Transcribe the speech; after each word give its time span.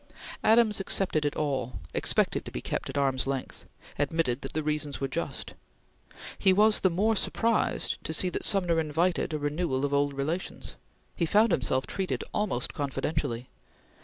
Adams 0.43 0.79
accepted 0.79 1.25
it 1.25 1.35
all; 1.35 1.79
expected 1.93 2.43
to 2.43 2.49
be 2.49 2.59
kept 2.59 2.89
at 2.89 2.97
arm's 2.97 3.27
length; 3.27 3.67
admitted 3.99 4.41
that 4.41 4.53
the 4.53 4.63
reasons 4.63 4.99
were 4.99 5.07
just. 5.07 5.53
He 6.39 6.51
was 6.51 6.79
the 6.79 6.89
more 6.89 7.15
surprised 7.15 8.03
to 8.05 8.11
see 8.11 8.29
that 8.29 8.43
Sumner 8.43 8.79
invited 8.79 9.31
a 9.31 9.37
renewal 9.37 9.85
of 9.85 9.93
old 9.93 10.13
relations. 10.13 10.73
He 11.15 11.27
found 11.27 11.51
himself 11.51 11.85
treated 11.85 12.23
almost 12.33 12.73
confidentially. 12.73 13.47